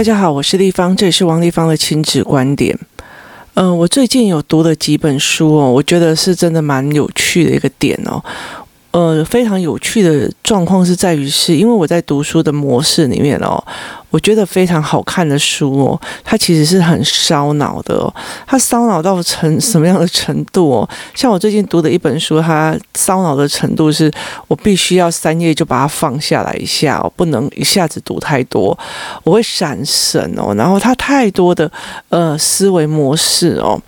[0.00, 2.74] 大家好，我是立方，这里是王立方的亲子观点。
[3.52, 8.24] 嗯、我最近有读了几本书哦，我觉得是真的蛮有趣的一个点哦。
[8.92, 13.62] 呃，非常有趣的状况是在于，是因为我在读书的模式里面哦。
[14.10, 18.12] 我觉得非常好看的书哦，它其实是很烧脑的哦。
[18.44, 20.90] 它烧脑到成什么样的程度哦？
[21.14, 24.10] 像我最近读的一本书，它烧脑的程度是
[24.48, 28.76] 我必须要三页就把它放下来一下哦，不能一下子读太多，
[29.22, 30.52] 我会闪神哦。
[30.56, 31.70] 然后它太多的
[32.08, 33.80] 呃思维模式哦。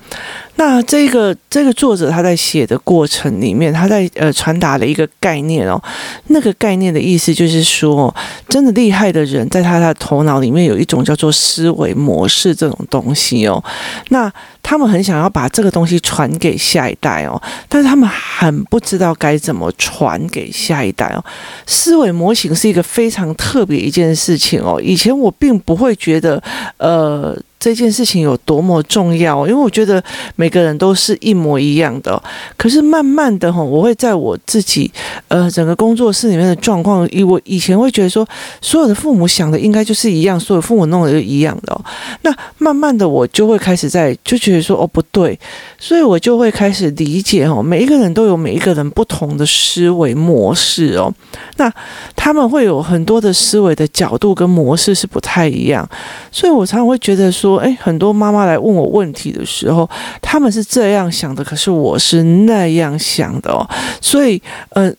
[0.63, 5.83] 那这个这个作者他在写的过程里面，他在呃传达了一个概念哦。
[6.29, 8.15] 那个概念的意思就是说，
[8.49, 9.93] 真的厉害的人，在他的。
[10.03, 13.63] 头脑里面有一种叫做思维模式这种东西哦，
[14.09, 14.31] 那
[14.63, 21.23] 他们很想要把这个东西传给下一代哦，但是他们很不知道该怎么传给下一代哦。
[21.67, 26.43] 思维模型是一个非常特别一件事情哦，以前我并不会觉得
[26.79, 27.37] 呃。
[27.63, 29.47] 这件事情有多么重要？
[29.47, 30.03] 因为我觉得
[30.35, 32.21] 每个人都是一模一样的。
[32.57, 34.91] 可是慢慢的哈，我会在我自己
[35.29, 38.27] 呃整个工作室里面的状况，以我以前会觉得说，
[38.61, 41.81] 所有的父母想的应该就是一样，所有父母弄的就一样的。
[42.23, 45.39] 那慢慢的我就会开始在就觉得说哦不对，
[45.79, 51.15] 所以我就会开始理解哦，每一个人都有每一个人不同的思维模式哦。
[51.59, 51.73] 那
[52.17, 55.89] 他们会有很多的思维的角度跟模式是不太一样，
[56.33, 57.52] 所以我常常会觉得说。
[57.53, 59.89] 说哎，很多妈妈来问我问题的时候，
[60.21, 63.69] 他们是这样想的，可是我是那样想的哦。
[64.01, 64.93] 所以，呃，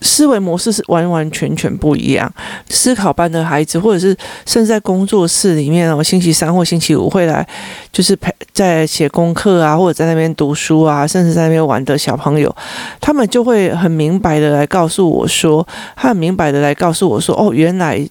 [0.00, 2.32] 思维模式是完完全全不一样。
[2.68, 4.16] 思考班的孩子，或者是
[4.46, 7.46] 甚至在工作室里面哦，星期三或星期五会来，
[7.92, 12.54] 就是陪在写功课啊，或者在那边读书啊，甚至在那边玩的小朋友，
[13.00, 18.04] 他们就会很明白的来告诉我说，他很明白的来告诉我说，哦，原来。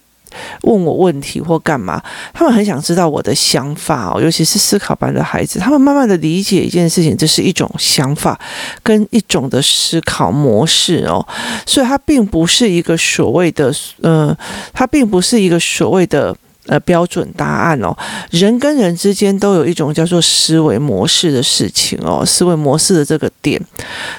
[0.62, 2.02] 问我问题或干嘛，
[2.32, 8.38] 他们很想知道我的想法哦，尤其是思考班的孩子，他们慢慢的理解一件事情，这是一种想法
[8.82, 11.26] 跟一种的思考模式哦，
[11.66, 14.36] 所以它并不是一个所谓的，呃，
[14.72, 16.34] 它并不是一个所谓的
[16.66, 17.96] 呃标准答案哦。
[18.30, 23.60] 人跟人之间都有一种叫做思维模式的事情哦，思维模式的这个点，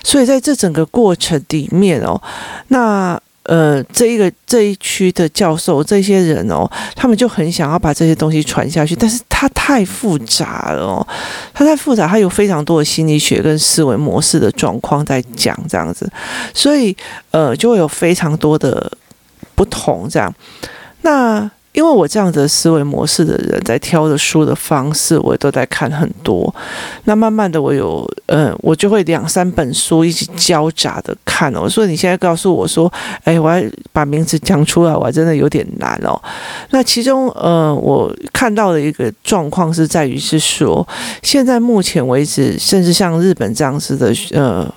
[0.04, 2.22] 所以在这整个过程里面哦，
[2.70, 3.20] 那。
[3.44, 11.08] 呃，这一个这一区的教授，这些人哦，他们就很想要把这些东西传下去，但是他太复杂了哦，
[11.54, 16.10] 他太复杂，他有非常多的心理学跟思维模式的状况在讲这样子，
[16.54, 16.96] 所以
[17.32, 18.92] 呃，就会有非常多的
[19.56, 20.34] 不同这样，
[21.02, 21.52] 那。
[21.74, 26.54] 因为我这样子的思维模式的人，在挑的书的方式，我也都在看很多。
[27.06, 31.68] 那慢慢的，我有，嗯，我就会两三本书一起交杂的看哦。
[31.68, 32.92] 所以你现在告诉我说，
[33.26, 36.22] 哎，我要把名字讲出来，我还真的有点难哦。
[36.70, 40.88] 那其中，呃，我看到的一个状况是在于是说，
[41.22, 44.72] 现在目前为止，甚至像日本这样子的，呃。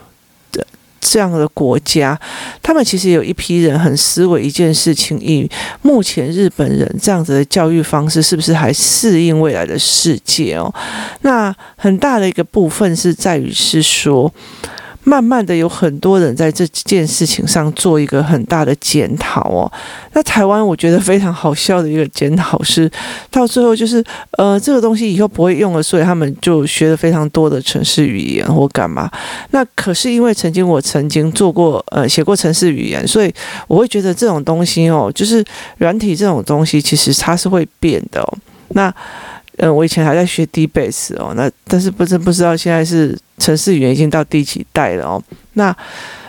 [1.08, 2.18] 这样的国家，
[2.62, 5.48] 他们其实有一批人很思维一件事情：以
[5.82, 10.72] 目前日本人这样子的教育方式，是不是还适应未来的世界哦？
[11.22, 14.32] 那很大的一个部分是在于是说。
[15.08, 19.70] 慢慢的，有很多人在这件事情上做一个很大的检讨哦。
[20.14, 22.90] 那台湾我觉得非常好笑的一个检讨是，
[23.30, 29.08] 到最后就是呃，这个东西以后不会用了，所以他们就学了非常多的城市语言或干嘛。
[29.52, 33.32] 那可是因为曾经我曾经做过呃写过城市语言，所以
[33.68, 35.44] 我会觉得这种东西哦，就是
[35.78, 38.38] 软体这种东西其实它是会变的哦。
[38.70, 38.92] 那
[39.58, 45.22] 嗯，我以前还在学 DBase 哦，那但是不知不知道现在是城市语言已经到第几代了哦。
[45.54, 45.74] 那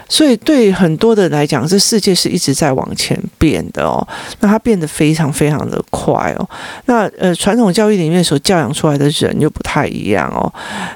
[0.09, 4.07] 所以对很多的来讲，这世界是一直在往前变的哦。
[4.39, 6.49] 那它变得非常非常的快哦。
[6.85, 10.51] 那呃，传统教育里面所教养出来的人又不太一样哦。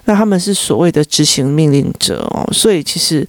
[0.05, 2.47] 那他们是所谓的执行命令者哦。
[2.53, 3.27] 所以其实。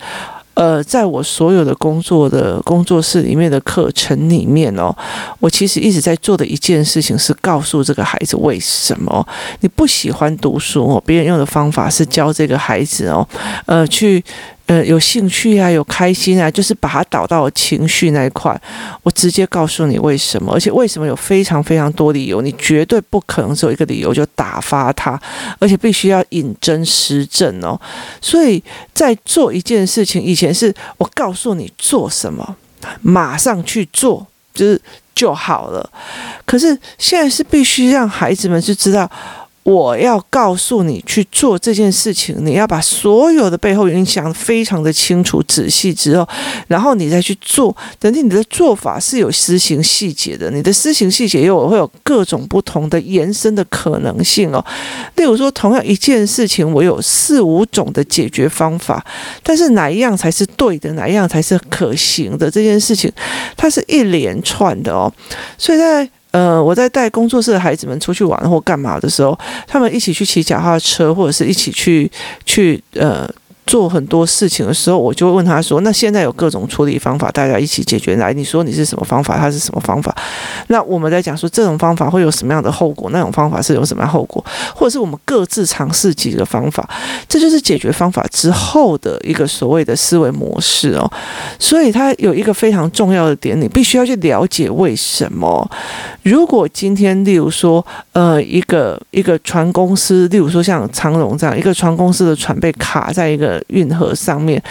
[0.55, 4.95] 呃，在我所有的工作的工作室里面的课程里面哦，
[5.41, 9.27] 我其实一直在做的一件事情是告诉这个孩子为什么
[9.61, 11.03] 你不喜欢读书哦。
[11.07, 13.27] 别人用的方法是教这个孩子哦，
[13.67, 14.23] 呃，去。
[14.67, 18.59] 呃，有兴趣啊，有开心啊，就是把它导到情绪那一块。
[19.03, 25.21] 我直接告诉你为什么，而且为什么有非常非常多理由，你绝对不可能只有一个理由就打发他，
[25.59, 27.79] 而且必须要引证实证哦。
[28.21, 28.63] 所以
[28.95, 32.57] 在做一件事情以前，是我告诉你做什么，
[33.03, 34.81] 马上去做，就是
[35.15, 35.91] 就好了。
[36.47, 39.11] 可是现在是必须让孩子们去知道。
[39.65, 46.29] 我要告诉你去做这件事情，你要把所有的背后原因想得非常的清楚仔细之后，
[46.67, 47.75] 然后你再去做。
[48.01, 54.65] 等于你的做法是有施行细节的，你的施行细节又会有各种不同的延伸的可能性哦。
[55.15, 59.05] 例如说，同样一件事情，我有四五种的解决方法，
[59.45, 62.51] 但是哪一样才是对的，哪一样才是可行的？
[62.51, 63.13] 这件事情，
[63.57, 65.13] 它是一连串的哦。
[65.57, 72.11] 所以在呃，我在带工作室的孩子们出去玩或干嘛的时候，他们一起去骑脚踏车，或者是一起去
[72.45, 73.29] 去呃。
[73.73, 78.31] 做很多事情的时候，我就会问他说：“那现在有各种处理方法，大家一起解决来。
[78.35, 80.15] 你说你是什么方法，他是什么方法？
[80.67, 83.09] 那我们在讲说这种方法会有什么样的后果？
[83.15, 84.45] 那种方法是有什么样的后果？
[84.77, 86.87] 或者是我们各自尝试几个方法，
[87.27, 91.11] 这就是解决方法之后的一个所谓的思维模式哦。
[91.59, 95.67] 所以他有一个非常重要的点，你必须要去了解为什么。
[96.25, 97.83] 如果今天，例如说，
[98.13, 103.62] 呃，一个一个船公司，例如说像长荣这样一个船公司的船被卡在一个。
[103.69, 104.63] 运河上面，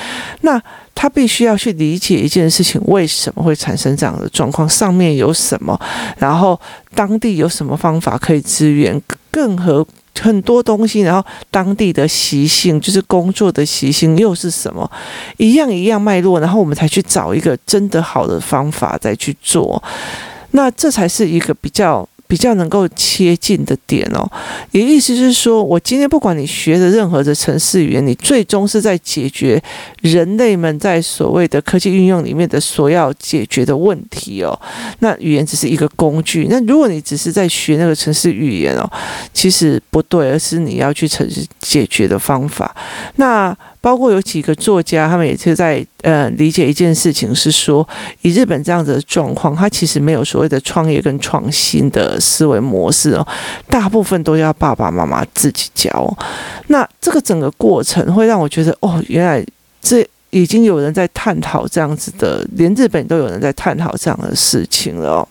[0.42, 0.62] 那
[0.94, 4.68] 他必须要去理解一件事情，为什么会产生这样的状况？
[4.68, 5.80] 上面有什么？
[6.18, 6.60] 然后
[6.94, 9.02] 当地有什么方法可以支援？
[9.32, 9.86] 更和
[10.20, 14.90] 很多东西，然后当地的习性，就是工作的习性又是什么？
[15.38, 19.82] 一样一样脉络，然后我们才去找一个真的好的方法再去做。
[20.52, 22.08] 那这才是一个比较。
[22.32, 24.26] 比较能够切近的点哦，
[24.72, 29.62] 也意思是说，我今天不管你学的任何的程式语言，你最终是在解决
[30.00, 34.58] 人类们在所谓的科技运用里面的所要解决的问题哦。
[35.00, 36.48] 那语言只是一个工具。
[36.50, 38.90] 那如果你只是在学那个程式语言哦，
[39.34, 42.74] 其实不对，而是你要去城市解决的方法。
[43.18, 43.54] 那。
[43.82, 47.86] 包括有几个作家，他们也是在呃理解一件事情，是说
[48.22, 53.28] 以日本这样子的状况，他其实没有所谓的创业跟创新的思维模式哦，
[53.68, 56.18] 大部分都要爸爸妈妈自己教。
[56.68, 59.44] 那这个整个过程会让我觉得，哦，原来
[59.82, 65.28] 这已经有人在探讨这样子的，连日本都有人在探讨这样的事情了哦。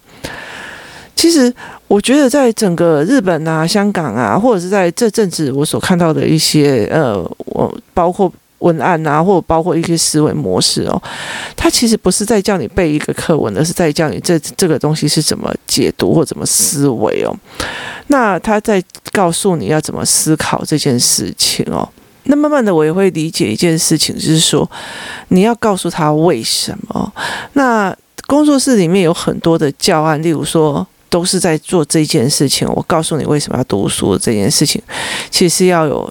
[1.17, 1.53] 其实，
[1.87, 11.03] 我觉得在整个日本啊、香港啊，或者是在这阵子我所看到的一些呃，我包括文案啊，或者包括一些思维模式哦，
[11.57, 17.37] 它其实不是在叫你背一个课文，而是在叫你这这个东西是怎么解读或怎么思维哦。
[18.07, 21.89] 那他在告诉你要怎么思考这件事情哦。
[22.25, 24.69] 那慢慢的，我也会理解一件事情，就是说
[25.29, 27.13] 你要告诉他为什么。
[27.55, 27.95] 那
[28.27, 30.87] 工作室里面有很多的教案，例如说。
[31.11, 32.69] 都是在做这件事情。
[32.69, 34.81] 我告诉你为什么要读书这件事情，
[35.29, 36.09] 其实要有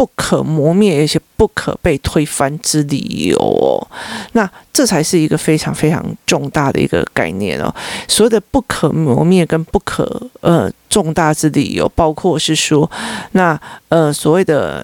[0.00, 3.86] 不可磨灭而且不可被推翻之理由哦。
[4.32, 7.70] 那这才是一个非常非常重大的一个概念哦。
[8.08, 12.90] 所谓的不可磨灭跟不可呃重大之理由，包括是说，
[13.32, 13.60] 那
[13.90, 14.82] 呃所谓的。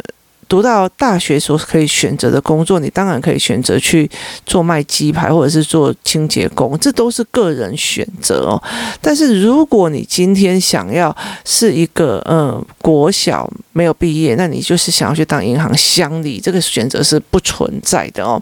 [0.48, 4.08] 读到大学所可以选择的工作，你当然可以选择去
[4.44, 8.62] 做卖鸡排，或者是做清洁工，这都是个人选择哦。
[9.00, 11.14] 但是如果你今天想要
[11.44, 18.40] 是一个嗯国小没有毕业，那你就是想要去当银行乡里，这个选择是不存在的哦。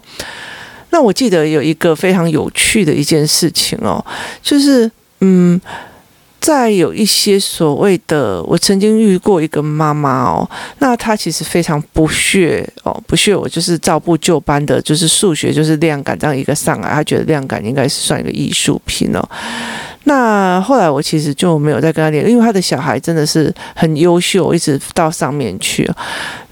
[0.91, 4.05] 那我记得有一个非常有趣的一件事情哦，
[4.41, 4.89] 就是
[5.21, 5.59] 嗯。
[6.45, 10.47] 再有一些所谓的，我曾经遇过一个妈妈哦，
[10.77, 19.27] 那她其实非常不屑哦，不屑我就是照部就班的，就是数学就是量感这样一个上来，她觉得量感应该是算一个艺术品哦。
[20.05, 25.89] 那后来我其实就没有再跟他练，因为他的小孩真的是很优秀，一直到上面去。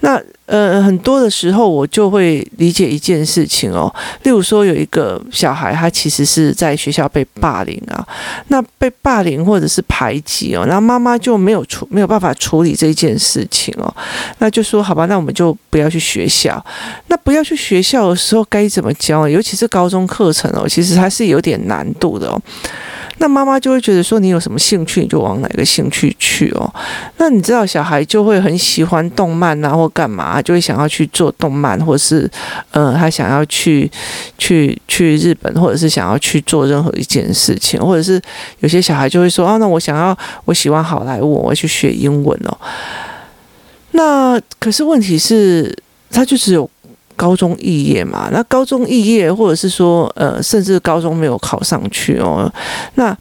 [0.00, 3.90] 那呃，很多的时候我就会理解一件事情哦，
[4.24, 8.06] 例如说有一个小孩，他其实是在学校被霸凌啊，
[8.48, 13.94] 那被霸凌或者是排挤哦，然后妈妈就没有处没有办法处理这件事情哦，
[14.38, 16.62] 那就说好吧，那我们就不要去学校。
[17.06, 19.26] 那不要去学校的时候该怎么教？
[19.26, 22.38] 尤其是高中课程哦，其实还是有点难度的哦。
[23.24, 26.70] 那妈妈就会觉得说，你有什么兴趣，你就往哪个兴趣去哦。
[27.16, 32.30] 那你知道小孩就会很喜欢动漫啊，或干嘛，就会想要去做动漫，或是
[32.72, 33.90] 呃，他想要去
[34.36, 38.20] 去去日本，或者是想要去做任何一件事情，或者是
[38.58, 40.14] 有些小孩就会说啊，那我想要，
[40.44, 42.54] 我喜欢好莱坞，我要去学英文哦。
[43.92, 45.74] 那可是问题是，
[46.10, 46.70] 他就只有。
[47.16, 52.52] 高中肄业嘛，那高中肄业，或者是说，呃，甚至高中没有考上去哦，
[52.96, 53.16] 那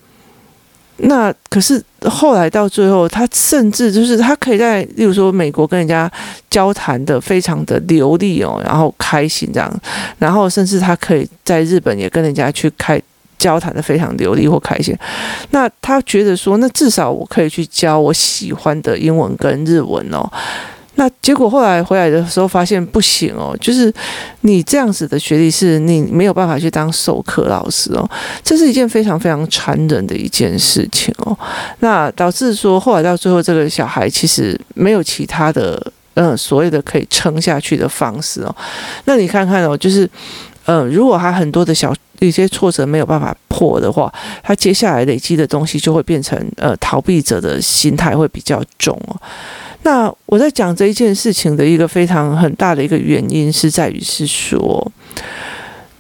[0.98, 6.10] 那可是后来到最后，他甚至就是他可以在，例如说美国跟人家
[6.50, 9.82] 交谈的非常的流利哦，然后开心这样，
[10.20, 13.02] 然后甚至他可以在日本也跟人家去开
[13.40, 14.96] 交谈的非常流利或开心。
[15.50, 20.30] 那他觉得说，那至少我可以去教我喜欢的英文跟日文哦。
[20.96, 23.92] 那结果后来回来的时候发现不行哦，就是
[24.42, 28.10] 你这样子的学历是你没有办法去当授课老师哦，
[28.44, 31.38] 这是一件非常非常残忍的一件事情哦。
[31.80, 38.56] 那导致说后来到最后这个小孩其实没有其他的嗯、所谓的可以撑下去的方式哦。
[39.06, 40.08] 那你看看哦，就是
[40.66, 49.20] 嗯、如果他很多的小一些挫折没有办法破的话，他接下来累积的东西就会变成呃逃避者的心态会比较重哦。
[49.84, 54.92] 那我在讲这一件事情的一个非常很大的一个原因是在于是说，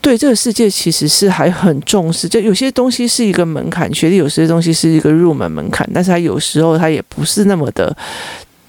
[0.02, 7.96] 对这个世界其实是还很重视，就有些东西是一个门槛，学历有些东西是一个入门门槛，但是它有时候它也不是那么的，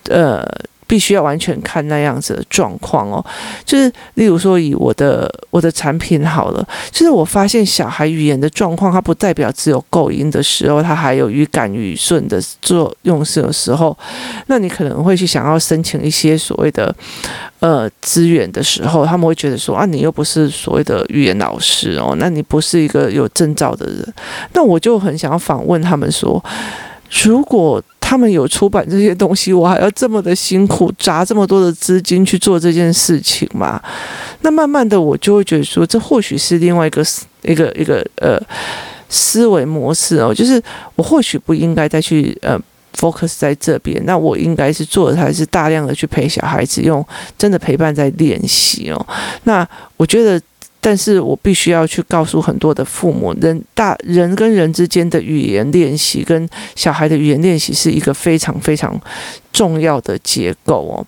[0.08, 0.46] 呃。
[0.86, 3.24] 必须要完全看那样子的状况哦，
[3.64, 13.96] 就是例如说以我的我的产品好了，就是我发现小孩语言的状况，它不代表只有构音的时候，它还有语感语顺的作用是的时候，
[14.46, 16.94] 那你可能会去想要申请一些所谓的
[17.60, 24.14] 呃资源的时候，他们会觉得说啊，你又不是所谓的语言老师哦，那你不是一个有证照的人，
[24.52, 26.44] 那我就很想要访问他们说，
[27.24, 27.82] 如果。
[28.06, 33.80] 他们有出版这些东西，我还要这么的辛苦，砸这么多的资金去做这件事情吗？
[34.42, 37.02] 那慢慢的，我就会觉得说，这或许是另外一个
[37.42, 38.38] 一个一个呃
[39.08, 40.62] 思维模式哦，就是
[40.96, 42.60] 我或许不应该再去呃
[42.94, 47.02] focus 在这边，那我应该是做的还是大量的去陪小孩子用
[47.38, 49.06] 真的陪伴在练习哦。
[49.44, 50.38] 那我觉得。
[50.86, 58.94] 但是我必须要去告诉很多的父母，人大人跟人之间的语言练习，跟小孩的语言练习是一个非常非常
[59.50, 61.06] 重要的结构哦。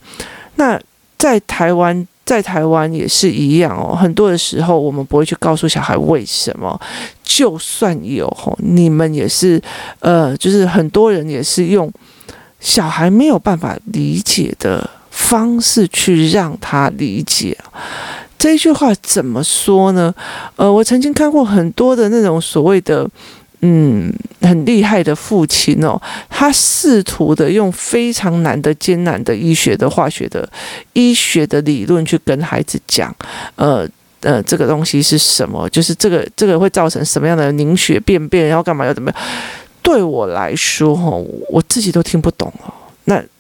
[0.55, 0.81] 那
[1.19, 3.95] 在台湾，在台湾也是一样哦。
[3.95, 6.81] 很多的时候，我们不会去告诉小孩为什么，
[7.23, 9.61] 就算有吼，你们也是
[10.01, 11.93] 呃，就是很多人也是用
[12.61, 17.55] 小孩没有办法理解的方式去让他理解。
[18.47, 20.15] 这句话怎么说呢？
[20.55, 23.05] 呃，我曾经看过很多的那种所谓的，
[23.63, 26.01] 嗯，很厉害的父亲哦，
[26.31, 30.49] 他试图的用非常难的、艰难的医学的、化学的、
[30.93, 33.13] 医学的理论去跟孩子讲，
[33.57, 33.85] 呃
[34.21, 35.69] 呃，这个东西是什么？
[35.71, 39.21] 就是这个这个会造成什么样的凝血便便，然后干嘛要怎么样？
[39.83, 41.11] 对我来说，哈，
[41.51, 42.73] 我自己都听不懂哦。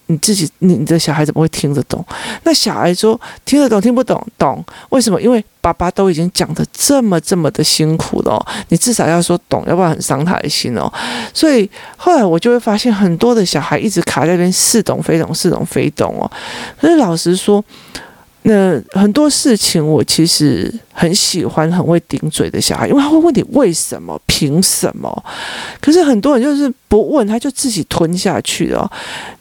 [0.08, 2.04] 你自己，你你的小孩怎么会听得懂？
[2.44, 4.64] 那小孩说听得懂，听不懂，懂？
[4.90, 5.20] 为什么？
[5.20, 10.88] 因为爸爸都已经讲得这么这么的辛苦了，你至少要说懂，要不然很伤他的心哦。
[11.34, 16.30] 所以后来我就会发现，很多的小孩一直卡在那边，似懂非懂，似懂非懂哦。
[16.80, 17.64] 可是老实说，
[18.42, 25.25] 那很多事情我其实很喜欢很会顶嘴的小孩，因为他会问你为什么、凭什么。
[25.80, 28.88] 可是很多人就是不问，他就自己吞下去了。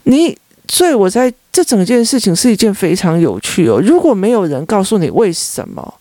[0.06, 0.36] 你。
[0.68, 3.80] 所以我在这整件事情是一件非常有趣哦。
[3.82, 5.94] 如果没有人告诉你为什么，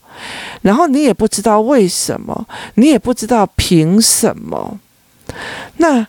[0.62, 4.78] 然后你也不知道为什么，你也不知道凭什么，
[5.78, 6.06] 那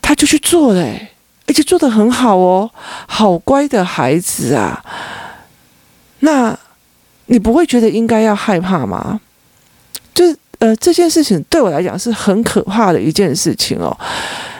[0.00, 0.82] 他就去做了，
[1.46, 2.70] 而且做的很好哦，
[3.06, 4.84] 好乖的孩子啊。
[6.20, 6.56] 那
[7.26, 9.20] 你不会觉得应该要害怕吗？
[10.12, 13.96] 就是呃，这件事情对我来讲是很可怕的一件事情哦。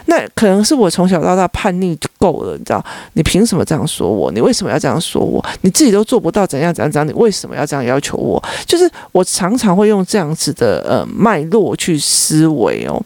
[0.07, 2.85] 那可能是我从小到大叛逆够了，你知道？
[3.15, 4.31] 你凭什么这样说我？
[4.31, 5.45] 你为什么要这样说我？
[5.63, 7.09] 你自己都做不到怎样怎样怎样？
[7.09, 8.43] 你为什么要这样要求我？
[8.67, 13.03] 就是我常常会用这样子的呃脉络去思维哦。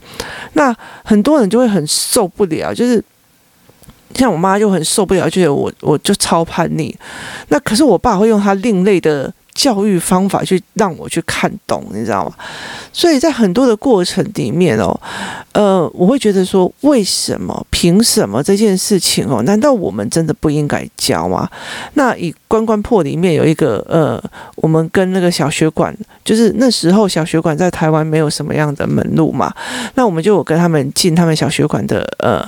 [0.55, 3.03] 那很多人就会很受不了，就是
[4.15, 6.95] 像我妈就很受不了，觉得我我就超叛逆。
[7.49, 9.33] 那可是我爸会用他另类的。
[9.55, 12.35] 教育方法去让我去看懂，你知道吗？
[12.93, 15.01] 所以在很多的过程里面哦，
[15.53, 19.43] 呃，我会觉得说，为什么、凭什么这件事情哦？
[19.43, 21.49] 难道我们真的不应该教吗？
[21.95, 24.23] 那以关关破里面有一个呃，
[24.57, 29.55] 我们跟那个小学馆，就是那时候小学馆在台湾没有什么样的门路嘛，
[29.95, 32.45] 那我们就有跟他们进他们小学馆的呃。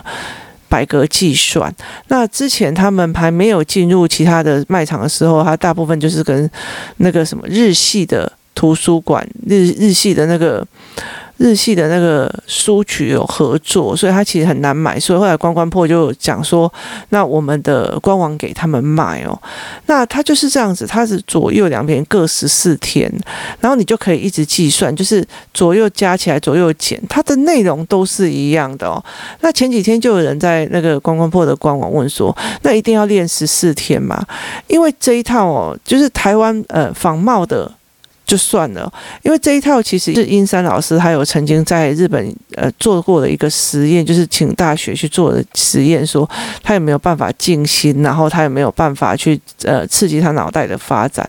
[0.69, 1.75] 百格计算。
[2.09, 6.51] 那之前他们还没有进入其他的卖场的时候，他大部分就是跟
[6.99, 10.67] 那个什么日系的图书馆、日日系的那个。
[11.39, 14.99] 日系的那个书局有合作，所以他其实很难买。
[14.99, 16.73] 所以后来关关破就讲说，
[17.11, 19.39] 那我们的官网给他们卖哦。
[19.87, 23.13] 那他就是这样子，他是左右两边各十四天，
[23.61, 29.03] 然后你就可以一直计算，就是左右加起来左右减，它的内容都是一样的哦。
[29.41, 34.25] 那前几天就有人在那个关关破的官网问说，那一定要练十四天吗？
[34.69, 37.71] 因为这一套哦，就是台湾呃仿冒的。
[38.27, 38.93] 就算了，
[39.23, 46.29] 因为这一套其实是阴山老师他有曾经在日本呃做过的一个实验，就是请大学去做的实验，说
[46.63, 51.29] 他有没有办法静心，然后他有没有办法去呃刺激他脑袋的发展。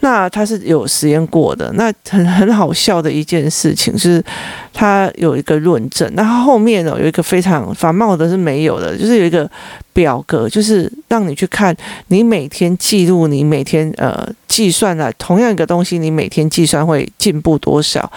[0.00, 4.24] 那他是有实验过的，那很很好笑的一件事情就是，
[4.72, 9.50] 他有一个论证，那他后面呢有一个非常繁茂的是没有的，就是有一个
[9.98, 11.76] 表格，就是让你去看
[12.06, 18.08] 你每天记录，你每天呃计算了同样一个东西，你每天计算会进步多少。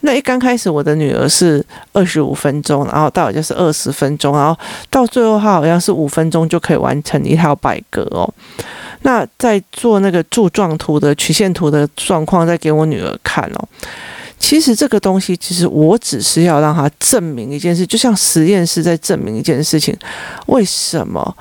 [0.00, 4.58] 那一刚开始我的女儿是二十五分钟，然后到就是二十分钟，然后
[4.90, 8.28] 到最后她好像是五分钟就可以完成一套百格哦。
[9.02, 13.68] 那在做那个柱状图的曲线图的状况，再给我女儿看哦。
[14.38, 19.96] 其实这个东西，其实我只是要让他证明一件事，就像实验室在证明一件事情，
[20.46, 21.36] 为什么？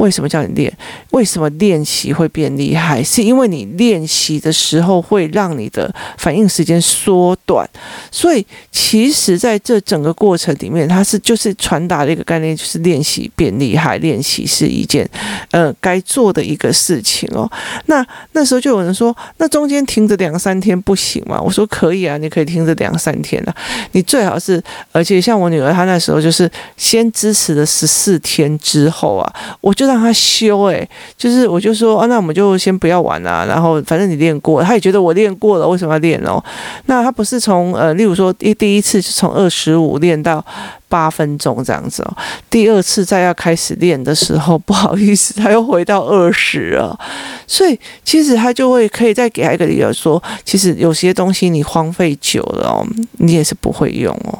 [0.00, 0.72] 为什么叫你练？
[1.10, 3.04] 为什么练习会变厉害？
[3.04, 7.68] 是因为你练习的时候会让你的反应时间缩短。
[8.10, 13.98] 所以，其实在这整个过程里面，它是就是传达的一个概念，就是练习变厉害。
[13.98, 15.06] 练习是一件
[15.50, 17.50] 呃该做的一个事情哦。
[17.84, 21.38] 那那时候就有人说，那中间停着两三天不行吗？
[21.38, 23.54] 我说可以啊，你可以停着两三天啊。
[23.92, 29.30] 你最好是，而且像我女儿她那时候就是先支持了十四天之后啊，
[29.60, 29.89] 我就。
[29.90, 36.42] 让他修诶、就是我就说啊，那我们就先不要玩了，然后反正你练过，他也觉得我练过了，为什么要练哦？
[36.86, 40.44] 那他不是从呃，例如说第第一次是从二十五练到。
[40.90, 42.16] 八分钟这样子哦，
[42.50, 46.98] 第二次再要开始练的时候，不好意思，他又回到二十了，
[47.46, 52.84] 所以其实他就会可以再给他一个理由说，其实有些东西你荒废久了哦，
[53.18, 54.36] 你也是不会用哦。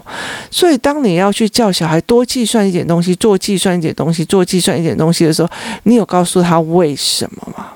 [0.51, 5.49] 所以当你要去叫小孩多计算一点东西，做计算一点东西，做计算一点东西的时候，
[5.85, 7.69] 你有告诉他为什么吗？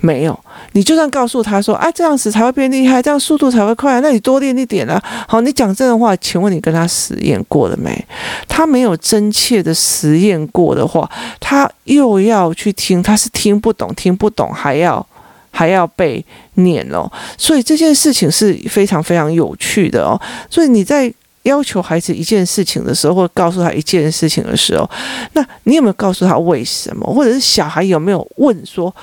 [0.00, 0.38] 没有。
[0.72, 5.02] 你就算告诉他说啊，这样子才会变厉害，这样速度才会快，那你多练一点啊。
[5.26, 8.06] 好，你讲这种话，请问你跟他实验过了没？
[8.46, 11.10] 他没有真切的实验过的话，
[11.40, 15.04] 他又要去听，他是听不懂，听不懂还要
[15.50, 16.24] 还要被
[16.54, 17.10] 念哦。
[17.36, 20.20] 所以这件事情是非常非常有趣的哦。
[20.48, 21.12] 所以你在
[21.42, 24.88] 要求孩子一件事情的时候，或告诉他一件事情的时候，
[25.32, 27.12] 那你有没有告诉他为什么？
[27.12, 28.94] 或者是小孩有没有问说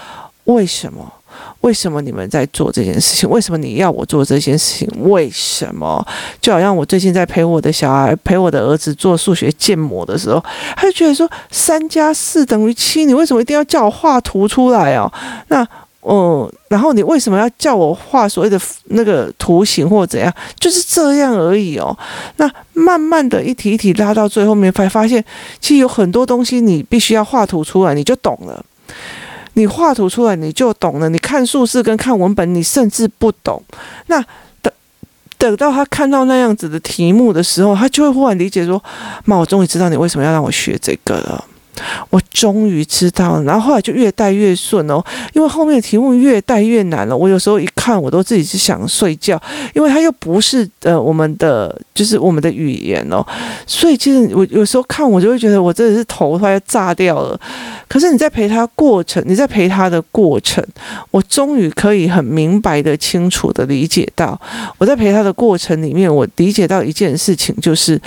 [0.45, 1.11] 为什么？
[1.61, 3.29] 为什么你们在做这件事情？
[3.29, 4.89] 为什么你要我做这件事情？
[5.01, 6.05] 为什么？
[6.41, 10.43] 就好像我最近在陪我的小孩，陪我的儿子做数学建模的时候，
[10.75, 15.11] 他就觉得说三加四等于七，你为什么一定要叫我画图出来哦？
[15.47, 15.67] 那
[16.09, 20.33] 嗯，然后你为什么要叫我画所谓的那个图形或怎样？
[20.57, 21.97] 就是这样而已哦。
[22.37, 25.21] 那慢慢的一题一题拉到最后面，才发现
[25.59, 28.63] 其实有很多东西你必须要画图出来，你就懂了。
[29.57, 31.09] 你画图出来，你就懂了。
[31.09, 33.61] 你看数字跟看文本，你甚至不懂。
[34.05, 34.23] 那
[34.61, 34.71] 等
[35.39, 38.81] 等到他看到那样子的题目的时候，他就会忽然理解说
[39.25, 41.43] ：“妈，我终于知道你为什么要让我学这个了。”
[42.09, 47.15] 我终于知道了，然后后来就越带越顺哦，因为后面的题目越带越难了。
[47.15, 49.41] 我有时候一看，我都自己是想睡觉，
[49.73, 53.25] 因为它又不是呃我们的就是我们的语言哦，
[53.65, 57.39] 所以其实我有时候看我就会觉得我真的是头快要炸掉了。
[57.87, 60.63] 可是你在陪他过程，你在陪他的过程，
[61.11, 64.39] 我终于可以很明白的、清楚的理解到，
[64.77, 67.99] 我在陪他的过程里面，我理解到一件事情就是。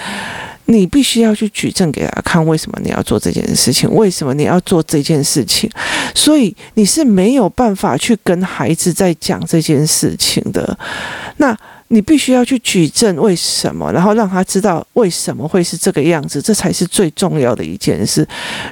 [0.71, 3.93] 你必须要去举证给他看，为什么你要做这件事情？
[3.95, 5.69] 为什么你要做这件事情？
[6.15, 10.79] 所以你是没有办法去跟孩子在讲这件事情的。
[11.37, 11.57] 那。
[11.93, 18.25] 你必须要去举证为什么，然后让他知道为什么会是这个样子，这才是最重要的一件事。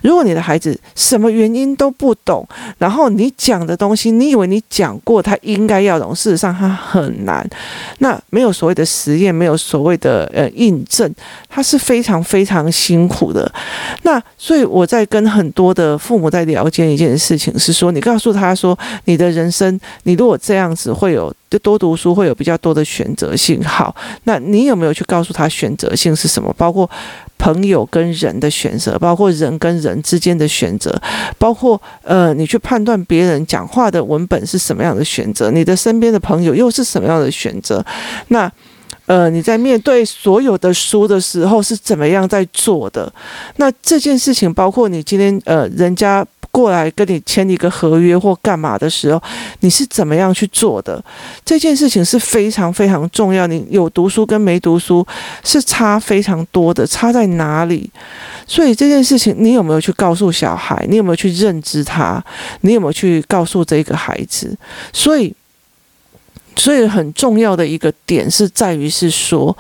[0.04, 2.46] 如果你的孩子什么原因都不懂，
[2.78, 7.44] 然后你讲的东西，你以为你讲过他应该要懂，事实上他很难。
[7.98, 11.12] 那没有所谓的实验，没有所谓的呃印证，
[11.48, 13.52] 他是非常非常辛苦的。
[14.02, 21.35] 那所以我在跟很多的父母在了解一件事情，是说你告诉他说，你的人生，你如果这样子会有。
[21.50, 23.62] 就多读书会有比较多的选择性。
[23.62, 26.54] 好，那你有没有去告诉他选择性是什么？
[26.56, 26.88] 包括
[27.38, 31.00] 朋友跟人的选择，包括人跟人之间的选择，
[31.38, 37.84] 包括呃，你去判断别人讲话的文本是什么样的选择，你的身边的朋友又是什么样的选择？
[38.28, 38.50] 那
[39.09, 43.12] 呃，你在面对所有的书的时候是怎么样在做的？
[43.57, 46.25] 那这件事情，包括你今天呃，人家。
[46.51, 49.23] 过来跟你签一个合约或干嘛的时候，
[49.61, 51.01] 你是怎么样去做的？
[51.44, 53.47] 这件事情是非常非常重要。
[53.47, 55.07] 你有读书跟没读书
[55.44, 57.88] 是差非常多的，差在哪里？
[58.47, 60.85] 所以这件事情，你有没有去告诉小孩？
[60.88, 62.21] 你有没有去认知他？
[62.62, 64.57] 你有没有去告诉这个孩子？
[64.92, 65.33] 所以。
[66.59, 69.57] 所以很重要的一个点是在于是说，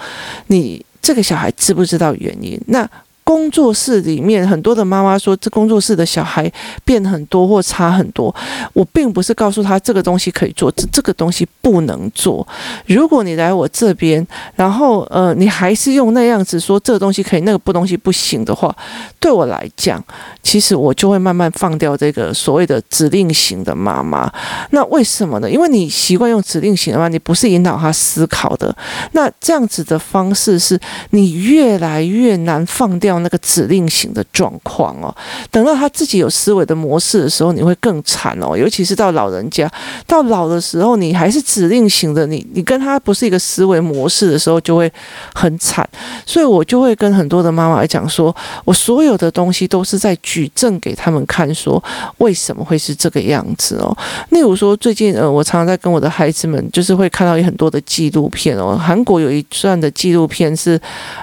[0.48, 2.60] 你这个小孩知不知道原因？
[2.66, 2.86] 那。
[3.28, 6.50] 工作室里面很多的妈妈说，这工作室的小孩
[6.82, 8.34] 变很多或差很多。
[8.72, 12.48] 我并不是告诉他这个东西可以做，这这个东西不能做。
[12.86, 18.74] 如果你来我这边，然后呃，你还是用那样子说这个东西可以，那个不东西不行的话，
[19.20, 20.02] 对我来讲，
[20.42, 24.32] 其实我就会慢慢放掉这个所谓的指令型的妈妈。
[24.70, 25.50] 那为什么呢？
[25.50, 28.74] 因为你习惯用指令型的话，你不是引导他思考的。
[29.12, 33.17] 那这样子的方式是你越来越难放掉。
[33.22, 35.14] 那个指令型的状况哦，
[35.50, 38.56] 等到他自己有思维的模式的时候，你会更惨哦。
[38.56, 39.70] 尤其是到老人家，
[40.06, 44.92] 到老的时候，你还是指令型的，你你跟他不是一个思维模式的时候，就会
[45.34, 45.88] 很惨。
[46.26, 51.82] 所以我就会跟很多的妈妈来讲说，我所有的东西都是在举证给他们看，说
[52.18, 53.96] 为什么会是这个样子哦。
[54.30, 58.76] 例如说，最近呃，我常常在跟我的孩子们，就是会看到有很多的纪录片哦。
[58.76, 60.78] 韩国有一段的纪录片是，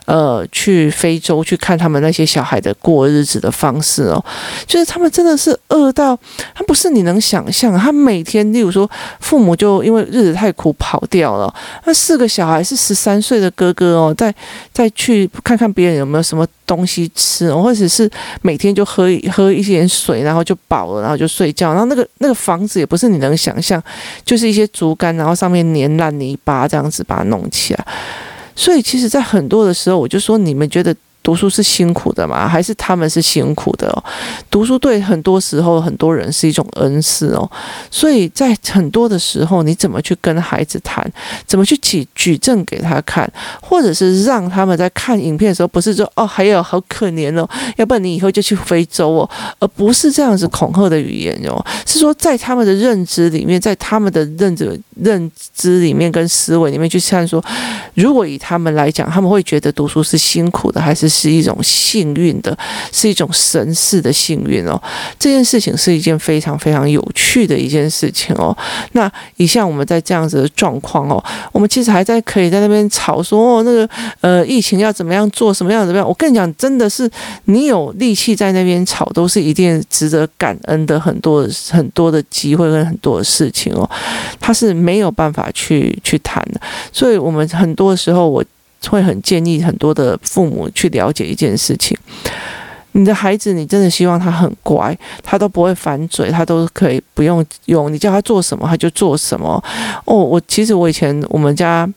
[0.06, 1.76] 呃，去非洲去看。
[1.86, 4.26] 他们那些小孩的过日子的方式哦，
[4.66, 6.18] 就是他们真的是饿到，
[6.56, 7.78] 他不是你能想象。
[7.78, 11.54] 他每天，例如说，父母就因为日子太苦跑掉了，
[11.86, 14.34] 那四个小孩是十三岁的哥哥哦，再
[14.74, 18.10] 再去看看别人有没有什么东西吃，或者是
[18.42, 21.70] 每天就喝喝一点水，然后就饱了，然后就睡觉。
[21.70, 23.80] 然后那个那个房子也不是你能想象，
[24.26, 27.86] 就是一些竹竿，然后上面粘烂泥巴这样子把它弄起来。
[28.56, 30.96] 所以其实，在很多的时候，我就说，你们觉得。
[31.26, 32.48] 读书是辛苦的吗？
[32.48, 34.04] 还是他们是辛苦的哦？
[34.52, 37.50] 读书对很多时候很多人是一种恩赐哦，
[37.90, 41.04] 所以在很多的时候，你怎么去跟孩子谈，
[41.48, 43.28] 怎么去举举证给他看，
[43.60, 57.44] 或者是让他们在看影片的时候，不是说哦，还有好可怜哦，要不然你以后就去非洲哦，而不是这样子恐吓的语言哦，是说在他们的认知里面，在他们的认知认知里面跟思维里面去看说，
[57.96, 61.15] 如果以他们来讲，他们会觉得读书是辛苦的，还是？
[61.16, 62.56] 是一种幸运的，
[62.92, 64.82] 是一种神似的幸运哦。
[65.18, 68.56] 这件事情是一件非常非常有趣的一件事情哦。
[68.92, 71.24] 那以下我们在这样子的状况哦，
[71.54, 76.06] 我们其实还在可以在那边吵说哦，那个呃疫情要怎么样做，什么样怎么样？
[76.06, 77.10] 我跟你讲，真的是
[77.46, 83.90] 你有力气在那边吵，都是一定值得感恩的很多很多的机会跟很多的事情哦。
[84.42, 86.60] 他是没有办法去去谈的，
[86.92, 88.44] 所以我们很多时候我。
[88.90, 91.98] 会很建议很多的父母去了解一件事情：
[92.94, 99.62] 你的孩子，你真的希望他很乖，他都不会反嘴，他都可以不用用你叫他做什么他就做什么。
[100.06, 101.88] 哦，我其实我以前我们家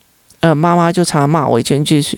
[0.41, 2.17] 呃妈妈就常常骂我，以前就是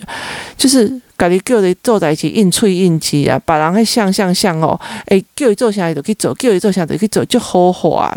[0.58, 8.12] 就是家里叫你坐在一起硬吹硬挤啊，把人还像像像哦，诶，叫你坐下来就可以走，叫你坐下来就可以走，就好坏。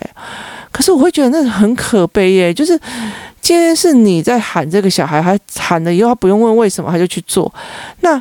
[0.73, 2.81] 可是我会觉得那很可悲耶，就是。
[3.45, 7.55] 今天是你在喊这个小孩，他喊了以后，他不用问为什么，他就去做。
[8.01, 8.21] 那。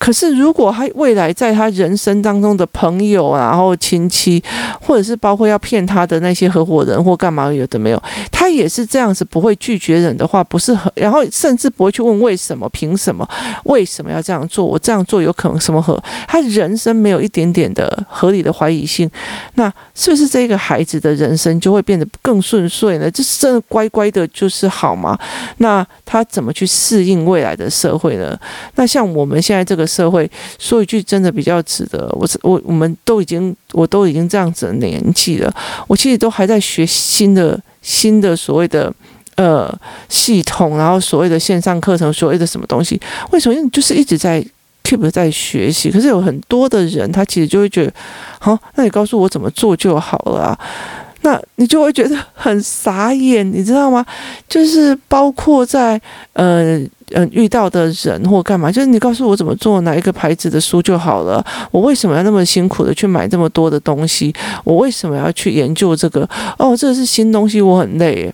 [0.00, 4.40] 可是，如果他未来在他人生当中的朋友啊，然后亲戚，
[4.80, 8.00] 或者是包括要骗他的那些合伙人或干嘛有的没有，
[8.30, 13.28] 他也是这样子不会拒绝人的话，不是很，然后甚至不会去问为什么、凭什么、
[13.64, 14.64] 为什么要这样做？
[14.64, 19.10] 我这样做有可能什么和他人生没有一点点的合理的怀疑性，
[19.54, 23.10] 那是不是这个孩子的人生就会变得更顺遂呢？
[23.10, 25.18] 就是真的乖乖的，就是好吗？
[25.56, 28.38] 那他怎么去适应未来的社会呢？
[28.76, 29.88] 那像我们现在这个。
[29.88, 30.30] 社会
[30.60, 35.52] 说一句真的比较值得，我我我们都已经我都已经这样子的年纪了，
[35.88, 38.92] 我其实都还在学新的新的所谓的
[39.36, 39.76] 呃
[40.08, 43.00] 系统，然后所谓的线上课程，所谓的什么东西，
[43.32, 43.70] 为什么？
[43.70, 44.44] 就是一直在
[44.88, 47.92] keep 在学习，可是有很多的人他其实就会觉得，
[48.38, 50.58] 好，那你告诉我怎么做就好了。
[51.22, 54.06] 那你就会觉得很傻眼，你知道吗？
[54.48, 56.00] 就是包括在
[56.32, 61.44] 呃呃遇到的人或干嘛，就是你告诉我怎么做，哪一个牌子的书就好了。
[61.72, 64.32] 我为什么要那么辛苦的去买这么多的东西？
[64.62, 66.26] 我为什么要去研究这个？
[66.56, 68.32] 哦，这个是新东西，我很累。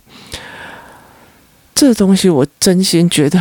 [1.73, 3.39] 这东西我真心觉得，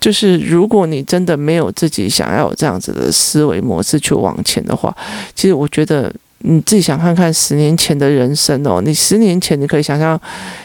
[0.00, 4.96] 就是如果你真的没有自己想要有这样子的思维模式去往前的话，
[5.34, 6.12] 其实我觉得。
[6.42, 10.18] 你自己想看看十年前的人生哦，你十年前你可以想象，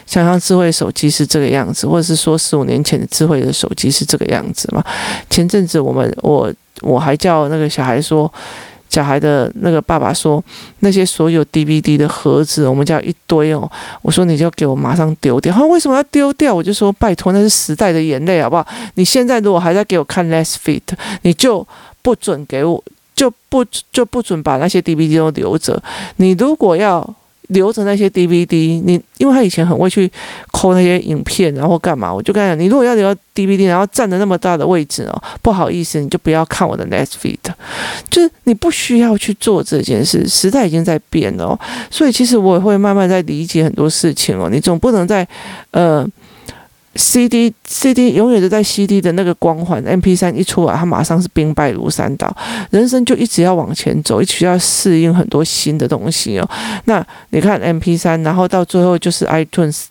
[0.06, 4.82] 想象智慧手机是这个样子，或者是说十五年前的智慧的手机是这个样子嘛？
[5.30, 8.34] 前阵子我们我我还叫那个小孩说，
[8.90, 10.44] 小孩的那个爸爸说，
[10.80, 13.70] 那些所有 DVD 的盒子，我们家一堆哦，
[14.02, 15.54] 我说你就给我马上丢掉。
[15.54, 16.54] 他说为什么要丢掉？
[16.54, 18.66] 我就说拜托，那是时代的眼泪，好不好？
[18.96, 20.82] 你现在如果还在给我看 Less Fit，
[21.24, 21.68] 你就
[22.02, 22.84] 不准给我。
[23.16, 25.82] 就不就不准把那些 DVD 都留着。
[26.18, 27.16] 你如果要
[27.50, 30.12] 留着那些 DVD，你因为他以前很会去
[30.52, 32.14] 抠那些影片，然后干嘛？
[32.14, 37.38] 我就跟他讲，你如果要留 DVD，然后占了那么大的位置哦，不好意思，你就不要看我的 Netflix，
[38.10, 45.28] 就是你不需要去做这件事，时代已经在变了哦，所以其实我也会慢慢在理解很多事情哦，你总不能在
[45.72, 46.08] 呃。
[46.96, 52.36] C D C D 永远都在 C D 的那个光环，M P 三一出来，它马上是兵败如山倒。
[52.72, 56.50] 人生就一直要往前走，一直要适应很多新的东西哦。
[56.86, 59.84] 那你看 M P 三，然后到最后就是 iTunes，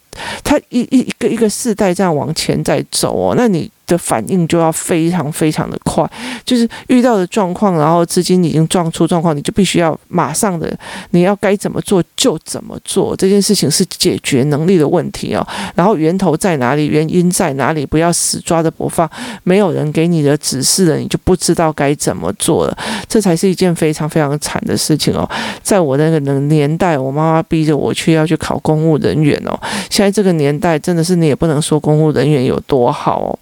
[0.43, 3.35] 它一一一个一个世代这样往前在走哦。
[3.37, 3.71] 那你。
[3.87, 6.09] 的反应就要非常非常的快，
[6.45, 10.77] 就是遇到的状况，然后资金已经撞出状况，你就必须要马上的，
[11.11, 13.15] 你要该怎么做就怎么做。
[13.17, 15.47] 这件事情是解决能力的问题哦。
[15.75, 19.09] 然后源头在哪里，原因在哪里，不要死抓着不放。
[19.43, 22.77] 没有人给你的指示了，你就不知道该怎么做了。
[23.09, 25.29] 这才是一件非常非常惨的事情哦。
[25.63, 29.59] 在我那个年代，我妈妈逼着我去要去考公务人员哦。
[29.91, 33.39] 现在这个年代，真的是你也不能说公务人员有多好哦。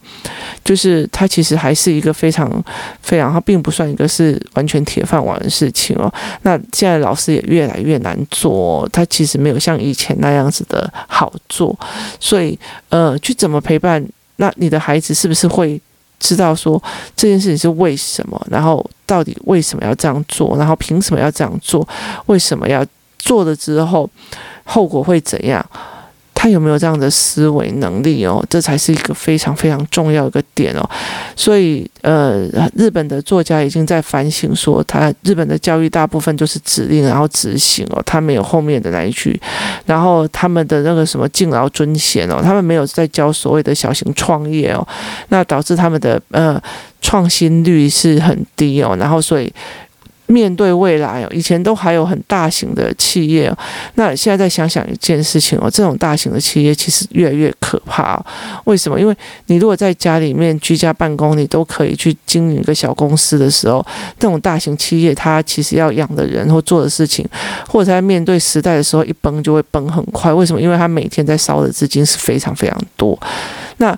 [0.65, 2.49] 就是它其实还是一个非常
[3.01, 6.13] 非常，它并不算一个是完全铁饭碗的事情哦。
[6.43, 11.79] 那现在老师也越来越难做，它其实没有像以前那样子的好做。
[12.21, 12.59] 所以
[12.91, 14.05] 呃，去怎么陪伴？
[14.37, 15.81] 那你的孩子是不是会
[16.19, 16.83] 知道说
[17.15, 18.41] 这件事情是为什么？
[18.51, 20.57] 然后到底为什么要这样做？
[20.57, 21.87] 然后凭什么要这样做？
[22.27, 22.85] 为什么要
[23.19, 24.09] 做了之后
[24.65, 25.65] 后果会怎样？
[26.43, 28.45] 他有没有这样的思维能力哦？
[28.51, 30.83] 这才是一个非常非常重要的一个点哦。
[31.37, 39.41] 所以，呃，日本的作家已经在反省说，他日本的教育大部分就是指令，然后执行哦，他没有后面的那一句。
[39.87, 44.85] 然后他们的那个什么敬劳尊贤哦，他们没有在教所谓的小型创业哦，
[45.29, 46.61] 那导致他们的呃
[47.01, 48.97] 创新率是很低哦。
[48.99, 49.53] 然后所以。
[50.33, 53.55] 面对未来哦，以前都还有很大型的企业，
[53.97, 58.19] 那现在再想想一件事情哦，这种大型的企业其实越来越可怕。
[58.65, 58.99] 为什么？
[58.99, 59.15] 因为
[59.47, 63.85] 你如果在家里面居家办公，你都可以去经营一个小公司的时候，
[64.19, 67.29] 这种大型企业它其实要养的人或做的事情，
[67.69, 70.33] 或者在面对时代的时候一崩就会崩很快。
[70.33, 70.61] 为什么？
[70.63, 73.19] 因为它每天在烧的资金是非常非常多。
[73.77, 73.95] 那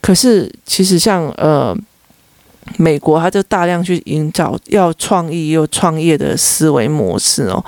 [0.00, 1.76] 可是其实像呃。
[2.78, 7.64] 美国，他就大量去营造要创意又创业的思维模式哦，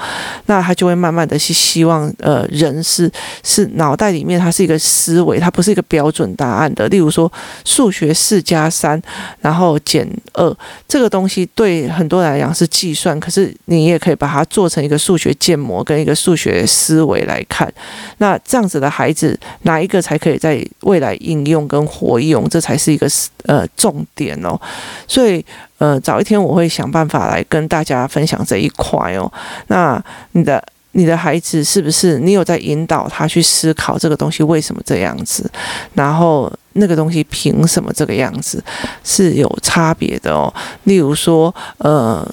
[0.46, 3.11] 那他就会慢慢的去希望，呃，人是
[3.42, 6.87] 是脑袋里面它是一个思维，它不是一个标准答案的。
[6.88, 7.30] 例如说，
[7.64, 9.00] 数学四加三，
[9.40, 10.56] 然后减二，
[10.87, 17.72] 这个东西对很多人来讲是计算，可是你也可以把它做成一个数学建模跟一个数学思维来看。
[18.18, 22.48] 那这样子的孩子，哪一个才可以在未来应用跟活用？
[22.48, 23.08] 这才是一个
[23.44, 24.58] 呃重点哦。
[25.07, 25.44] 所以，
[25.79, 29.31] 呃，早一天我会想办法来跟大家分享这一块哦。
[29.68, 35.48] 那你的你的孩子是不是你有在引导他去思考这个东西为什么这样子？
[35.94, 38.62] 然后那个东西凭什么这个样子
[39.05, 40.53] 是有差别的哦。
[40.85, 42.27] 例如说，呃，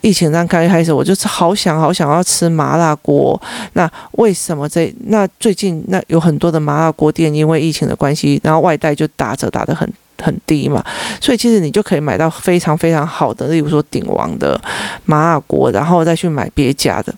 [0.00, 3.38] 疫情刚刚开始，我就是好想好想要吃麻辣锅。
[3.72, 9.92] 那为什么这那最近那有很多的麻辣锅店因为疫情的关系，然后外带就打折打得很。
[10.22, 10.84] 很低嘛，
[11.20, 14.60] 所以其实你就可以买到非常非常好的，例如说鼎王的
[15.04, 17.14] 麻辣锅，然后再去买别家的，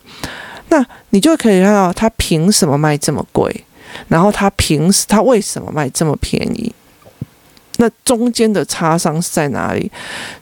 [0.68, 3.64] 那你就可以看到他凭什么卖这么贵，
[4.08, 6.72] 然后他凭他为什么卖这么便宜？
[7.80, 9.90] 那中间的差商是在哪里？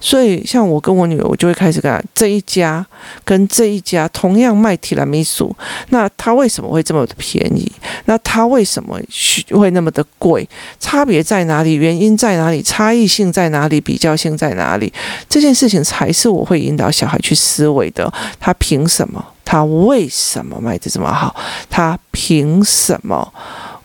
[0.01, 2.85] 所以像我跟我女儿，我就会开始看这一家
[3.25, 5.55] 跟这一家同样卖提拉米苏，
[5.91, 7.71] 那它为什么会这么的便宜？
[8.07, 8.99] 那它为什么
[9.51, 10.49] 会那么的贵？
[10.81, 11.75] 差别在哪里？
[11.75, 12.63] 原因在哪里？
[12.63, 13.81] 差异性在哪里？
[13.81, 14.93] 比较性在哪里？
[15.29, 18.13] 这件事情才是我会引导小孩去思维的。
[18.41, 19.25] 他凭什么？
[19.45, 21.37] 他为什么卖的这么好？
[21.69, 23.33] 他凭什么？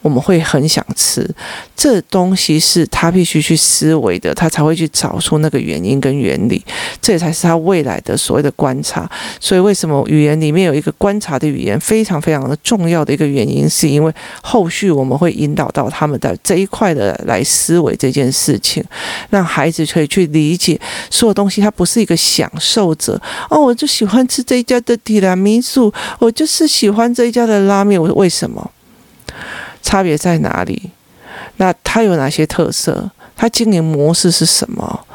[0.02, 1.28] 我们会很想吃。
[1.76, 6.64] 这东西，是他必须去思维的，他才会去找出那个原因跟原理，
[7.02, 9.10] 这才是他未来的所谓的观察。
[9.40, 18.84] 所以，为什么语言里面有一个观察的语言非常非常的重要的一个原因，是因为后续我们会引导到他们的这一块的来思维这件事情，
[19.30, 23.20] 让孩子可以去理解所有东西，他不是一个享受者。
[23.50, 28.72] 哦，我就喜欢吃这一家的提拉米苏，我就是喜欢这一家的拉面，我说为什么？
[29.82, 30.92] 差别在哪里？
[31.58, 33.10] 那它有哪些特色？
[33.36, 35.06] 它经营模式是什么？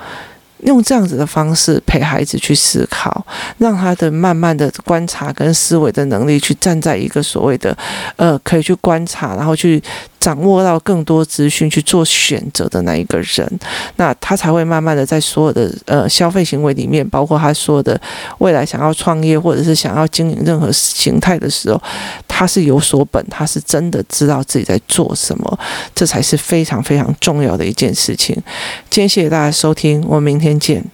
[0.64, 3.24] 用这样子的方式陪孩子去思考，
[3.58, 7.76] 让他的慢慢的观察跟思维的能力去站在一个所谓的
[8.16, 9.82] 呃，可以去观察，然后去。
[10.26, 13.48] 掌握到更多资讯去做选择的那一个人，
[13.94, 18.00] 那他才会慢慢的在所有的呃消费行为里面，包括他说的
[18.38, 21.80] 未来想要创业或者是想要经营任何形态的时候，
[22.26, 25.58] 他是有所本，他是真的知道自己在做什么，
[25.94, 28.34] 这才是非常非常重要的一件事情。
[28.90, 30.84] 今天谢谢大家收听，我们明天见。